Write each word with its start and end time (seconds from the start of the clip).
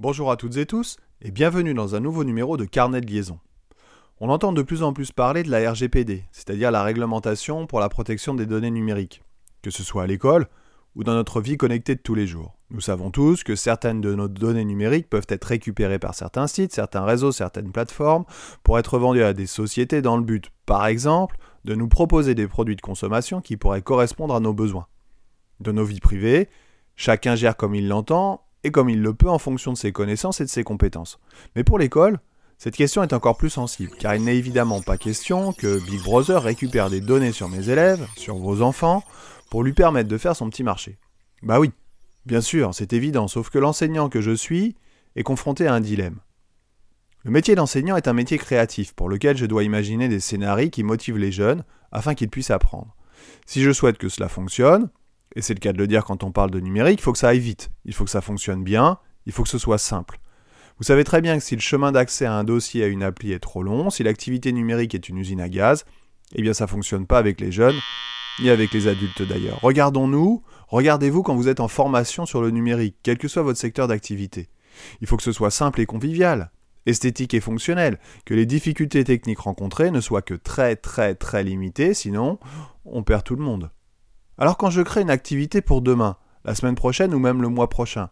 Bonjour 0.00 0.30
à 0.30 0.38
toutes 0.38 0.56
et 0.56 0.64
tous 0.64 0.96
et 1.20 1.30
bienvenue 1.30 1.74
dans 1.74 1.94
un 1.94 2.00
nouveau 2.00 2.24
numéro 2.24 2.56
de 2.56 2.64
Carnet 2.64 3.02
de 3.02 3.06
liaison. 3.06 3.38
On 4.18 4.30
entend 4.30 4.54
de 4.54 4.62
plus 4.62 4.82
en 4.82 4.94
plus 4.94 5.12
parler 5.12 5.42
de 5.42 5.50
la 5.50 5.70
RGPD, 5.70 6.24
c'est-à-dire 6.32 6.70
la 6.70 6.82
réglementation 6.82 7.66
pour 7.66 7.80
la 7.80 7.90
protection 7.90 8.32
des 8.32 8.46
données 8.46 8.70
numériques, 8.70 9.22
que 9.60 9.70
ce 9.70 9.82
soit 9.82 10.04
à 10.04 10.06
l'école 10.06 10.48
ou 10.96 11.04
dans 11.04 11.12
notre 11.12 11.42
vie 11.42 11.58
connectée 11.58 11.96
de 11.96 12.00
tous 12.00 12.14
les 12.14 12.26
jours. 12.26 12.54
Nous 12.70 12.80
savons 12.80 13.10
tous 13.10 13.44
que 13.44 13.54
certaines 13.54 14.00
de 14.00 14.14
nos 14.14 14.28
données 14.28 14.64
numériques 14.64 15.10
peuvent 15.10 15.26
être 15.28 15.44
récupérées 15.44 15.98
par 15.98 16.14
certains 16.14 16.46
sites, 16.46 16.72
certains 16.72 17.04
réseaux, 17.04 17.30
certaines 17.30 17.70
plateformes 17.70 18.24
pour 18.62 18.78
être 18.78 18.98
vendues 18.98 19.22
à 19.22 19.34
des 19.34 19.46
sociétés 19.46 20.00
dans 20.00 20.16
le 20.16 20.24
but, 20.24 20.50
par 20.64 20.86
exemple, 20.86 21.36
de 21.66 21.74
nous 21.74 21.88
proposer 21.88 22.34
des 22.34 22.48
produits 22.48 22.76
de 22.76 22.80
consommation 22.80 23.42
qui 23.42 23.58
pourraient 23.58 23.82
correspondre 23.82 24.34
à 24.34 24.40
nos 24.40 24.54
besoins. 24.54 24.86
De 25.60 25.72
nos 25.72 25.84
vies 25.84 26.00
privées, 26.00 26.48
chacun 26.96 27.34
gère 27.34 27.58
comme 27.58 27.74
il 27.74 27.86
l'entend 27.86 28.46
et 28.64 28.70
comme 28.70 28.90
il 28.90 29.02
le 29.02 29.14
peut 29.14 29.30
en 29.30 29.38
fonction 29.38 29.72
de 29.72 29.78
ses 29.78 29.92
connaissances 29.92 30.40
et 30.40 30.44
de 30.44 30.50
ses 30.50 30.64
compétences. 30.64 31.18
Mais 31.56 31.64
pour 31.64 31.78
l'école, 31.78 32.18
cette 32.58 32.76
question 32.76 33.02
est 33.02 33.14
encore 33.14 33.38
plus 33.38 33.50
sensible, 33.50 33.92
car 33.98 34.14
il 34.14 34.24
n'est 34.24 34.36
évidemment 34.36 34.82
pas 34.82 34.98
question 34.98 35.52
que 35.54 35.78
Big 35.78 36.02
Brother 36.02 36.42
récupère 36.42 36.90
des 36.90 37.00
données 37.00 37.32
sur 37.32 37.48
mes 37.48 37.70
élèves, 37.70 38.06
sur 38.16 38.36
vos 38.36 38.60
enfants, 38.60 39.02
pour 39.50 39.62
lui 39.62 39.72
permettre 39.72 40.10
de 40.10 40.18
faire 40.18 40.36
son 40.36 40.50
petit 40.50 40.62
marché. 40.62 40.98
Bah 41.42 41.58
oui, 41.58 41.70
bien 42.26 42.42
sûr, 42.42 42.74
c'est 42.74 42.92
évident, 42.92 43.28
sauf 43.28 43.48
que 43.48 43.58
l'enseignant 43.58 44.10
que 44.10 44.20
je 44.20 44.32
suis 44.32 44.76
est 45.16 45.22
confronté 45.22 45.66
à 45.66 45.74
un 45.74 45.80
dilemme. 45.80 46.18
Le 47.24 47.30
métier 47.30 47.54
d'enseignant 47.54 47.96
est 47.96 48.08
un 48.08 48.12
métier 48.12 48.38
créatif 48.38 48.94
pour 48.94 49.08
lequel 49.08 49.36
je 49.36 49.46
dois 49.46 49.64
imaginer 49.64 50.08
des 50.08 50.20
scénarios 50.20 50.70
qui 50.70 50.82
motivent 50.82 51.18
les 51.18 51.32
jeunes 51.32 51.64
afin 51.92 52.14
qu'ils 52.14 52.30
puissent 52.30 52.50
apprendre. 52.50 52.94
Si 53.46 53.62
je 53.62 53.72
souhaite 53.72 53.98
que 53.98 54.08
cela 54.08 54.28
fonctionne, 54.28 54.90
et 55.36 55.42
c'est 55.42 55.54
le 55.54 55.60
cas 55.60 55.72
de 55.72 55.78
le 55.78 55.86
dire 55.86 56.04
quand 56.04 56.24
on 56.24 56.32
parle 56.32 56.50
de 56.50 56.60
numérique, 56.60 57.00
il 57.00 57.02
faut 57.02 57.12
que 57.12 57.18
ça 57.18 57.28
aille 57.28 57.38
vite, 57.38 57.70
il 57.84 57.94
faut 57.94 58.04
que 58.04 58.10
ça 58.10 58.20
fonctionne 58.20 58.64
bien, 58.64 58.98
il 59.26 59.32
faut 59.32 59.42
que 59.42 59.48
ce 59.48 59.58
soit 59.58 59.78
simple. 59.78 60.18
Vous 60.78 60.84
savez 60.84 61.04
très 61.04 61.20
bien 61.20 61.38
que 61.38 61.44
si 61.44 61.54
le 61.54 61.60
chemin 61.60 61.92
d'accès 61.92 62.24
à 62.24 62.32
un 62.32 62.44
dossier 62.44 62.84
à 62.84 62.86
une 62.86 63.02
appli 63.02 63.32
est 63.32 63.38
trop 63.38 63.62
long, 63.62 63.90
si 63.90 64.02
l'activité 64.02 64.50
numérique 64.52 64.94
est 64.94 65.08
une 65.08 65.18
usine 65.18 65.40
à 65.40 65.48
gaz, 65.48 65.84
eh 66.34 66.42
bien 66.42 66.54
ça 66.54 66.66
fonctionne 66.66 67.06
pas 67.06 67.18
avec 67.18 67.40
les 67.40 67.52
jeunes, 67.52 67.78
ni 68.40 68.48
avec 68.48 68.72
les 68.72 68.88
adultes 68.88 69.22
d'ailleurs. 69.22 69.60
Regardons-nous, 69.62 70.42
regardez-vous 70.68 71.22
quand 71.22 71.34
vous 71.34 71.48
êtes 71.48 71.60
en 71.60 71.68
formation 71.68 72.24
sur 72.24 72.40
le 72.40 72.50
numérique, 72.50 72.96
quel 73.02 73.18
que 73.18 73.28
soit 73.28 73.42
votre 73.42 73.58
secteur 73.58 73.88
d'activité. 73.88 74.48
Il 75.00 75.06
faut 75.06 75.16
que 75.16 75.22
ce 75.22 75.32
soit 75.32 75.50
simple 75.50 75.80
et 75.80 75.86
convivial, 75.86 76.50
esthétique 76.86 77.34
et 77.34 77.40
fonctionnel, 77.40 77.98
que 78.24 78.34
les 78.34 78.46
difficultés 78.46 79.04
techniques 79.04 79.40
rencontrées 79.40 79.90
ne 79.90 80.00
soient 80.00 80.22
que 80.22 80.34
très 80.34 80.76
très 80.76 81.14
très 81.14 81.44
limitées, 81.44 81.94
sinon 81.94 82.38
on 82.84 83.02
perd 83.02 83.24
tout 83.24 83.36
le 83.36 83.44
monde. 83.44 83.70
Alors 84.40 84.56
quand 84.56 84.70
je 84.70 84.80
crée 84.80 85.02
une 85.02 85.10
activité 85.10 85.60
pour 85.60 85.82
demain, 85.82 86.16
la 86.46 86.54
semaine 86.54 86.74
prochaine 86.74 87.12
ou 87.12 87.18
même 87.18 87.42
le 87.42 87.48
mois 87.48 87.68
prochain, 87.68 88.08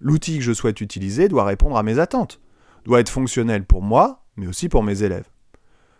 l'outil 0.00 0.38
que 0.38 0.44
je 0.44 0.52
souhaite 0.52 0.80
utiliser 0.80 1.28
doit 1.28 1.44
répondre 1.44 1.76
à 1.76 1.84
mes 1.84 2.00
attentes, 2.00 2.40
doit 2.84 2.98
être 2.98 3.08
fonctionnel 3.08 3.64
pour 3.64 3.80
moi, 3.80 4.24
mais 4.34 4.48
aussi 4.48 4.68
pour 4.68 4.82
mes 4.82 5.04
élèves. 5.04 5.30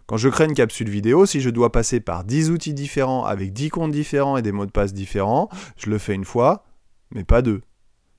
Quand 0.07 0.17
je 0.17 0.29
crée 0.29 0.47
une 0.47 0.55
capsule 0.55 0.91
vidéo, 0.91 1.25
si 1.25 1.41
je 1.41 1.51
dois 1.51 1.71
passer 1.71 2.01
par 2.01 2.25
10 2.25 2.51
outils 2.51 2.75
différents 2.75 3.25
avec 3.25 3.53
10 3.53 3.69
comptes 3.69 3.93
différents 3.93 4.37
et 4.37 4.43
des 4.43 4.51
mots 4.51 4.67
de 4.67 4.73
passe 4.73 4.93
différents, 4.93 5.49
je 5.77 5.89
le 5.89 5.99
fais 5.99 6.15
une 6.15 6.25
fois, 6.25 6.65
mais 7.13 7.23
pas 7.23 7.41
deux. 7.41 7.61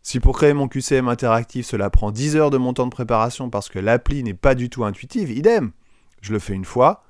Si 0.04 0.22
pour 0.22 0.38
créer 0.38 0.54
mon 0.54 0.70
QCM 0.70 1.10
interactif 1.10 1.66
cela 1.66 1.90
prend 1.90 2.12
10 2.12 2.38
heures 2.38 2.50
de 2.50 2.58
mon 2.58 2.74
temps 2.74 2.86
de 2.86 2.92
préparation 2.92 3.50
parce 3.50 3.68
que 3.68 3.78
l'appli 3.78 4.24
n'est 4.24 4.34
pas 4.34 4.56
du 4.56 4.70
tout 4.70 4.86
intuitive, 4.86 5.32
idem. 5.32 5.72
Je 6.22 6.32
le 6.32 6.40
fais 6.40 6.54
une 6.54 6.64
fois, 6.64 7.04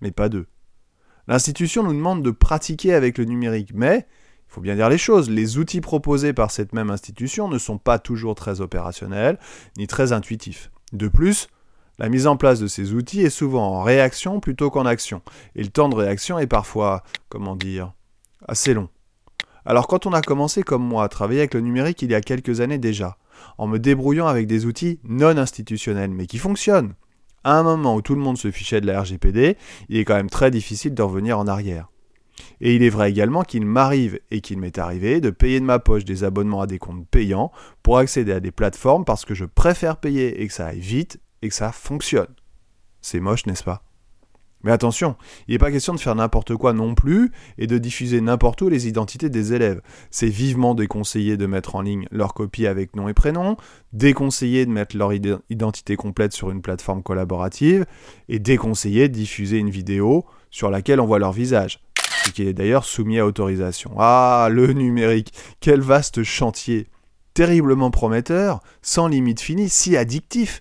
mais 0.00 0.12
pas 0.12 0.30
deux. 0.30 0.46
L'institution 1.28 1.82
nous 1.82 1.92
demande 1.92 2.22
de 2.22 2.30
pratiquer 2.30 2.94
avec 2.94 3.18
le 3.18 3.24
numérique, 3.24 3.70
mais 3.74 4.06
il 4.48 4.52
faut 4.52 4.60
bien 4.60 4.74
dire 4.74 4.88
les 4.88 4.98
choses, 4.98 5.30
les 5.30 5.58
outils 5.58 5.80
proposés 5.80 6.32
par 6.32 6.50
cette 6.50 6.72
même 6.72 6.90
institution 6.90 7.48
ne 7.48 7.58
sont 7.58 7.78
pas 7.78 7.98
toujours 7.98 8.34
très 8.34 8.60
opérationnels 8.60 9.38
ni 9.76 9.86
très 9.86 10.12
intuitifs. 10.12 10.70
De 10.92 11.08
plus, 11.08 11.48
la 11.98 12.08
mise 12.08 12.26
en 12.26 12.36
place 12.36 12.58
de 12.58 12.66
ces 12.66 12.92
outils 12.92 13.22
est 13.22 13.30
souvent 13.30 13.78
en 13.78 13.82
réaction 13.82 14.40
plutôt 14.40 14.70
qu'en 14.70 14.86
action, 14.86 15.22
et 15.54 15.62
le 15.62 15.70
temps 15.70 15.88
de 15.88 15.94
réaction 15.94 16.38
est 16.38 16.46
parfois, 16.46 17.02
comment 17.28 17.56
dire, 17.56 17.92
assez 18.48 18.74
long. 18.74 18.88
Alors 19.64 19.86
quand 19.86 20.06
on 20.06 20.12
a 20.12 20.22
commencé 20.22 20.62
comme 20.62 20.82
moi 20.82 21.04
à 21.04 21.08
travailler 21.08 21.40
avec 21.40 21.54
le 21.54 21.60
numérique 21.60 22.02
il 22.02 22.10
y 22.10 22.14
a 22.16 22.20
quelques 22.20 22.60
années 22.60 22.78
déjà, 22.78 23.16
en 23.58 23.68
me 23.68 23.78
débrouillant 23.78 24.26
avec 24.26 24.46
des 24.48 24.66
outils 24.66 24.98
non 25.04 25.36
institutionnels 25.36 26.10
mais 26.10 26.26
qui 26.26 26.38
fonctionnent, 26.38 26.94
à 27.44 27.58
un 27.58 27.62
moment 27.62 27.96
où 27.96 28.02
tout 28.02 28.14
le 28.14 28.20
monde 28.20 28.38
se 28.38 28.50
fichait 28.50 28.80
de 28.80 28.86
la 28.86 29.00
RGPD, 29.00 29.56
il 29.88 29.96
est 29.96 30.04
quand 30.04 30.16
même 30.16 30.30
très 30.30 30.50
difficile 30.50 30.94
de 30.94 31.02
revenir 31.02 31.38
en 31.38 31.46
arrière. 31.46 31.88
Et 32.60 32.74
il 32.74 32.82
est 32.82 32.88
vrai 32.88 33.10
également 33.10 33.42
qu'il 33.42 33.66
m'arrive 33.66 34.18
et 34.30 34.40
qu'il 34.40 34.58
m'est 34.58 34.78
arrivé 34.78 35.20
de 35.20 35.30
payer 35.30 35.60
de 35.60 35.64
ma 35.64 35.78
poche 35.78 36.04
des 36.04 36.24
abonnements 36.24 36.62
à 36.62 36.66
des 36.66 36.78
comptes 36.78 37.06
payants 37.08 37.52
pour 37.82 37.98
accéder 37.98 38.32
à 38.32 38.40
des 38.40 38.52
plateformes 38.52 39.04
parce 39.04 39.24
que 39.24 39.34
je 39.34 39.44
préfère 39.44 39.96
payer 39.98 40.42
et 40.42 40.46
que 40.46 40.52
ça 40.52 40.68
aille 40.68 40.80
vite 40.80 41.20
et 41.42 41.48
que 41.48 41.54
ça 41.54 41.72
fonctionne. 41.72 42.34
C'est 43.00 43.20
moche, 43.20 43.46
n'est-ce 43.46 43.64
pas? 43.64 43.82
Mais 44.64 44.72
attention, 44.72 45.16
il 45.48 45.52
n'est 45.52 45.58
pas 45.58 45.72
question 45.72 45.94
de 45.94 46.00
faire 46.00 46.14
n'importe 46.14 46.54
quoi 46.56 46.72
non 46.72 46.94
plus 46.94 47.32
et 47.58 47.66
de 47.66 47.78
diffuser 47.78 48.20
n'importe 48.20 48.62
où 48.62 48.68
les 48.68 48.86
identités 48.86 49.28
des 49.28 49.52
élèves. 49.52 49.80
C'est 50.10 50.28
vivement 50.28 50.74
déconseillé 50.74 51.36
de 51.36 51.46
mettre 51.46 51.74
en 51.74 51.82
ligne 51.82 52.06
leur 52.10 52.34
copie 52.34 52.66
avec 52.66 52.94
nom 52.94 53.08
et 53.08 53.14
prénom, 53.14 53.56
déconseillé 53.92 54.64
de 54.66 54.70
mettre 54.70 54.96
leur 54.96 55.12
identité 55.12 55.96
complète 55.96 56.32
sur 56.32 56.50
une 56.50 56.62
plateforme 56.62 57.02
collaborative 57.02 57.86
et 58.28 58.38
déconseillé 58.38 59.08
de 59.08 59.14
diffuser 59.14 59.58
une 59.58 59.70
vidéo 59.70 60.24
sur 60.50 60.70
laquelle 60.70 61.00
on 61.00 61.06
voit 61.06 61.18
leur 61.18 61.32
visage, 61.32 61.80
ce 62.24 62.30
qui 62.30 62.42
est 62.42 62.52
d'ailleurs 62.52 62.84
soumis 62.84 63.18
à 63.18 63.26
autorisation. 63.26 63.92
Ah, 63.98 64.48
le 64.50 64.72
numérique, 64.72 65.32
quel 65.60 65.80
vaste 65.80 66.22
chantier 66.22 66.86
Terriblement 67.34 67.90
prometteur, 67.90 68.60
sans 68.82 69.08
limite 69.08 69.40
finie, 69.40 69.70
si 69.70 69.96
addictif, 69.96 70.60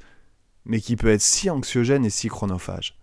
mais 0.66 0.80
qui 0.80 0.96
peut 0.96 1.10
être 1.10 1.22
si 1.22 1.50
anxiogène 1.50 2.06
et 2.06 2.10
si 2.10 2.30
chronophage. 2.30 3.01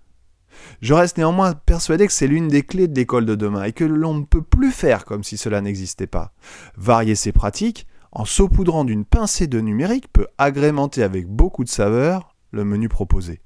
Je 0.80 0.94
reste 0.94 1.18
néanmoins 1.18 1.54
persuadé 1.54 2.06
que 2.06 2.12
c'est 2.12 2.26
l'une 2.26 2.48
des 2.48 2.62
clés 2.62 2.88
de 2.88 2.94
l'école 2.94 3.26
de 3.26 3.34
demain 3.34 3.64
et 3.64 3.72
que 3.72 3.84
l'on 3.84 4.14
ne 4.14 4.24
peut 4.24 4.42
plus 4.42 4.70
faire 4.70 5.04
comme 5.04 5.24
si 5.24 5.36
cela 5.36 5.60
n'existait 5.60 6.06
pas. 6.06 6.32
Varier 6.76 7.14
ses 7.14 7.32
pratiques, 7.32 7.86
en 8.12 8.24
saupoudrant 8.24 8.84
d'une 8.84 9.04
pincée 9.04 9.46
de 9.46 9.60
numérique, 9.60 10.12
peut 10.12 10.28
agrémenter 10.38 11.02
avec 11.02 11.26
beaucoup 11.26 11.64
de 11.64 11.68
saveur 11.68 12.34
le 12.50 12.64
menu 12.64 12.88
proposé. 12.88 13.40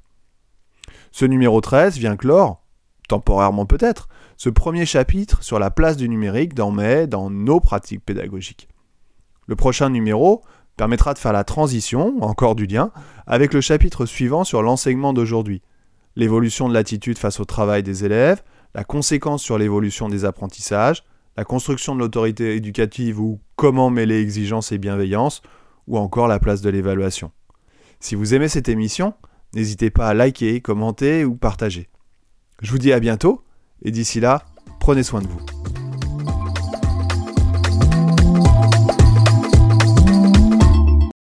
Ce 1.10 1.24
numéro 1.24 1.60
13 1.60 1.98
vient 1.98 2.16
clore, 2.16 2.62
temporairement 3.08 3.66
peut-être, 3.66 4.08
ce 4.36 4.48
premier 4.48 4.86
chapitre 4.86 5.42
sur 5.42 5.58
la 5.58 5.70
place 5.70 5.96
du 5.96 6.08
numérique 6.08 6.54
dans 6.54 6.70
mes, 6.70 7.06
dans 7.06 7.30
nos 7.30 7.60
pratiques 7.60 8.04
pédagogiques. 8.04 8.68
Le 9.46 9.56
prochain 9.56 9.90
numéro 9.90 10.42
permettra 10.76 11.12
de 11.14 11.18
faire 11.18 11.32
la 11.32 11.44
transition, 11.44 12.22
encore 12.22 12.54
du 12.54 12.66
lien, 12.66 12.90
avec 13.26 13.52
le 13.52 13.60
chapitre 13.60 14.06
suivant 14.06 14.44
sur 14.44 14.62
l'enseignement 14.62 15.12
d'aujourd'hui, 15.12 15.62
l'évolution 16.16 16.68
de 16.68 16.74
l'attitude 16.74 17.18
face 17.18 17.40
au 17.40 17.44
travail 17.44 17.82
des 17.82 18.04
élèves, 18.04 18.42
la 18.74 18.84
conséquence 18.84 19.42
sur 19.42 19.58
l'évolution 19.58 20.08
des 20.08 20.24
apprentissages, 20.24 21.04
la 21.36 21.44
construction 21.44 21.94
de 21.94 22.00
l'autorité 22.00 22.56
éducative 22.56 23.20
ou 23.20 23.40
comment 23.56 23.90
mêler 23.90 24.20
exigence 24.20 24.72
et 24.72 24.78
bienveillance, 24.78 25.42
ou 25.86 25.98
encore 25.98 26.28
la 26.28 26.38
place 26.38 26.60
de 26.60 26.70
l'évaluation. 26.70 27.32
Si 28.00 28.14
vous 28.14 28.34
aimez 28.34 28.48
cette 28.48 28.68
émission, 28.68 29.14
n'hésitez 29.54 29.90
pas 29.90 30.08
à 30.08 30.14
liker, 30.14 30.60
commenter 30.60 31.24
ou 31.24 31.34
partager. 31.34 31.88
Je 32.60 32.70
vous 32.70 32.78
dis 32.78 32.92
à 32.92 33.00
bientôt, 33.00 33.42
et 33.82 33.90
d'ici 33.90 34.20
là, 34.20 34.44
prenez 34.80 35.02
soin 35.02 35.22
de 35.22 35.28
vous. 35.28 35.81